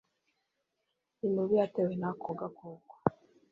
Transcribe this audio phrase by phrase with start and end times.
[1.25, 2.93] Imibu yatewe ako gakoko